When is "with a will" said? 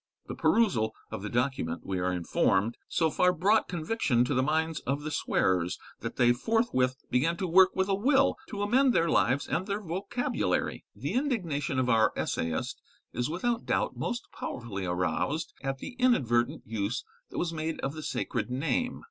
7.75-8.35